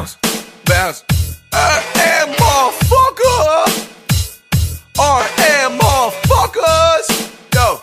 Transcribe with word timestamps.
bounce, 0.00 0.16
bounce. 0.64 1.04
RM 1.52 2.32
motherfucker. 2.38 3.64
RM 4.96 5.76
motherfuckers. 5.76 7.06
Yo. 7.54 7.82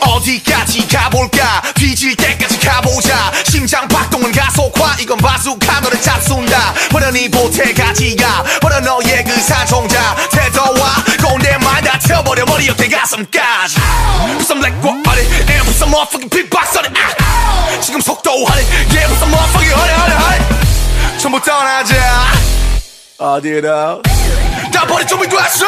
어디까지 0.00 0.86
가볼까? 0.86 1.62
뒤질 1.74 2.14
때까지 2.16 2.58
가보자. 2.60 3.32
심장 3.50 3.88
박동은 3.88 4.30
가속화. 4.30 4.96
이건 5.00 5.18
바수카 5.18 5.80
너를 5.80 6.00
잡순다. 6.00 6.74
버려니 6.90 7.28
보태가지가. 7.30 8.44
버려 8.60 8.80
너의 8.80 9.24
그 9.24 9.40
사종자. 9.40 10.14
태도와 10.30 11.04
꼰대만 11.20 11.82
다 11.82 11.98
태워버려. 11.98 12.44
머리 12.46 12.68
옆에 12.68 12.88
가슴까지. 12.88 13.74
부산 14.38 14.60
렉과 14.60 15.02
아래. 15.10 15.22
에 15.22 15.58
부산 15.64 15.88
motherfucking 15.88 16.30
빅박스 16.30 16.78
아래 16.78 16.88
아! 17.20 17.80
지금 17.80 18.00
속도 18.00 18.30
하래 18.46 18.62
예 18.62 19.06
부산 19.06 19.28
motherfucking 19.28 19.74
하래 19.74 19.97
전부 21.18 21.40
떠나자 21.42 21.94
어디로? 23.18 24.02
다 24.72 24.86
버려 24.86 25.04
준비 25.06 25.28
됐어. 25.28 25.66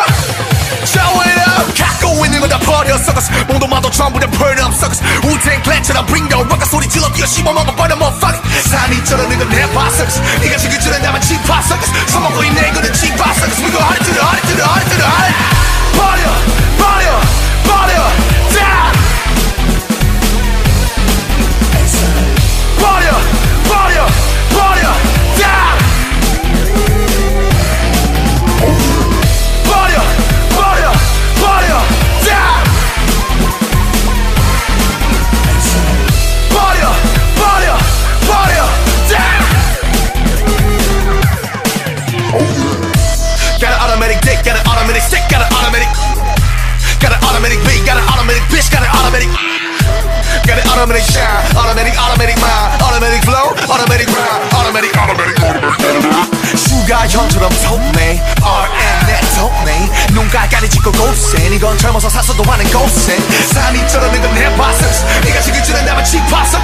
Show 0.84 1.20
it 1.22 1.40
up 1.40 1.74
갖고 1.76 2.24
있는 2.24 2.40
거 2.40 2.46
다 2.48 2.58
버려 2.58 2.96
썩었어 2.96 3.32
몸도 3.48 3.66
마도 3.66 3.90
전부 3.90 4.18
다 4.20 4.26
burn 4.30 4.58
up 4.60 4.72
썩었어 4.74 5.02
우탱 5.24 5.62
클랜처럼 5.62 6.06
bring 6.06 6.28
the 6.28 6.42
rock. 6.44 6.64
소리 6.66 6.88
질러 6.88 7.10
뛰어 7.12 7.26
씹어먹어. 7.26 7.74
버려 7.74 7.94
motherfucker 7.96 8.40
산이 8.68 9.04
쩔어는 9.04 9.38
건 9.38 9.48
랩파 9.50 9.90
썩었어 9.90 10.20
네가 10.40 10.58
automatic 48.30 48.42
bitch, 48.48 48.70
got 48.70 48.82
an 48.82 48.90
automatic 48.94 49.28
Got 50.46 50.62
an 50.62 50.68
automatic 50.70 51.02
shine, 51.02 51.26
automatic, 51.58 51.94
automatic 51.98 52.38
mind, 52.38 52.82
automatic 52.82 53.22
flow, 53.26 53.50
automatic 53.66 54.06
rhyme, 54.06 54.42
automatic, 54.54 54.90
automatic, 54.96 55.36
automatic. 55.42 56.56
슈가 56.56 57.08
형처럼 57.08 57.50
속네, 57.52 58.22
RM 58.42 59.06
내 59.06 59.20
속네. 59.34 59.90
눈깔까지 60.12 60.70
짚고 60.70 60.92
고생, 60.92 61.52
이건 61.52 61.76
젊어서 61.78 62.08
사서도 62.08 62.42
많은 62.44 62.64
고생. 62.70 63.18
산이 63.52 63.88
쩔어는 63.88 64.22
건 64.22 64.36
해봤어. 64.36 65.06
네가 65.24 65.40
지금 65.40 65.62
줄에 65.62 65.82
나만 65.82 66.04
짚었어. 66.04 66.58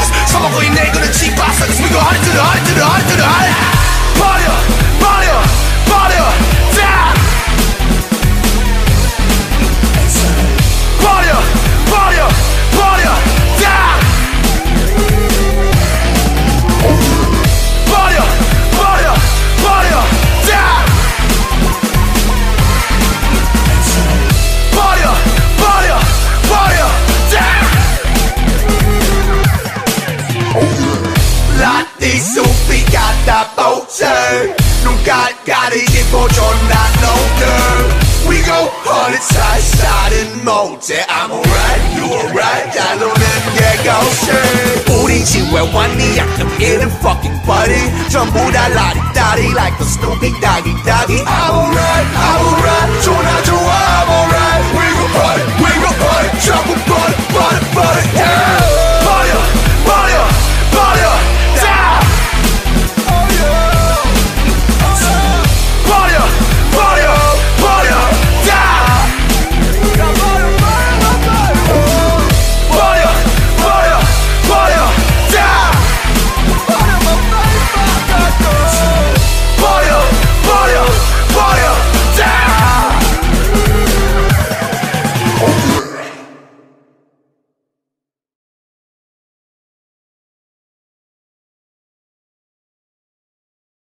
라띠 32.05 32.19
소피 32.19 32.85
갖다 32.85 33.49
보세 33.55 34.05
눈깔까지 34.83 35.85
짚고 35.85 36.27
존나 36.29 36.75
no 37.01 37.15
girl 37.39 38.11
We 38.27 38.37
go 38.43 38.69
hard 38.85 39.15
side 39.15 39.65
side 39.65 40.13
and 40.13 40.43
모제 40.43 41.03
I'm 41.09 41.31
alright 41.31 41.81
you 41.97 42.05
alright 42.05 42.77
달로는 42.77 43.15
게 43.57 43.61
고세 43.81 44.93
우리 44.93 45.25
집에 45.25 45.59
왔니 45.59 46.17
약간 46.17 46.61
이른 46.61 46.87
fucking 47.01 47.41
buddy 47.45 48.09
전부 48.09 48.51
다 48.51 48.67
라리따리 48.67 49.45
like 49.51 49.77
the 49.79 49.89
stupid 49.89 50.33
doggy 50.39 50.75
doggy 50.85 51.17
I'm 51.25 51.25
alright 51.25 51.25
I'm 51.25 51.55
alright 51.55 51.94